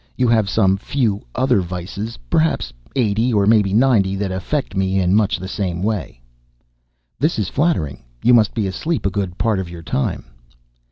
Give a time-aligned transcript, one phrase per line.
[0.17, 5.13] You have some few other vices perhaps eighty, or maybe ninety that affect me in
[5.13, 6.19] much the same way."
[7.19, 10.23] "This is flattering; you must be asleep a good part of your time."